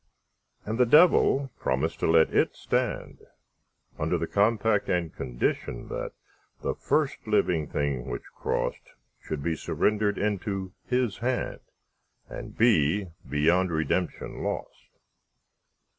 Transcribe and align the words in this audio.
And 0.65 0.79
the 0.79 0.87
Devil 0.87 1.51
promised 1.59 1.99
to 1.99 2.07
let 2.09 2.33
it 2.33 2.55
stand, 2.55 3.19
Under 3.99 4.17
compact 4.25 4.89
and 4.89 5.15
conditionThat 5.15 6.13
the 6.63 6.73
first 6.73 7.19
living 7.27 7.67
thing 7.67 8.09
which 8.09 8.23
crossedShould 8.35 9.43
be 9.43 9.55
surrendered 9.55 10.17
into 10.17 10.73
his 10.87 11.19
hand, 11.19 11.59
And 12.27 12.57
be 12.57 13.09
beyond 13.29 13.69
redemption 13.69 14.41
lost. 14.43 14.87